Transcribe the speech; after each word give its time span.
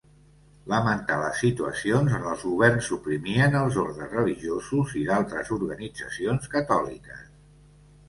Lamentà 0.71 1.17
les 1.23 1.41
situacions 1.43 2.15
on 2.21 2.25
els 2.31 2.47
governs 2.49 2.89
suprimien 2.93 3.59
els 3.61 3.79
ordes 3.85 4.17
religiosos 4.19 4.99
i 5.03 5.07
d'altres 5.13 5.57
organitzacions 5.61 6.53
catòliques. 6.59 7.27